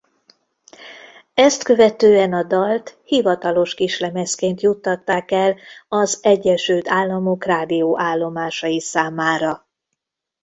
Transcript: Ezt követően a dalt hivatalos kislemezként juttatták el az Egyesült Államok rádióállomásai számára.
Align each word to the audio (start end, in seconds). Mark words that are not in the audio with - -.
Ezt 1.33 1.63
követően 1.63 2.33
a 2.33 2.43
dalt 2.43 2.97
hivatalos 3.03 3.73
kislemezként 3.73 4.61
juttatták 4.61 5.31
el 5.31 5.55
az 5.87 6.19
Egyesült 6.21 6.89
Államok 6.89 7.43
rádióállomásai 7.45 8.79
számára. 8.79 9.65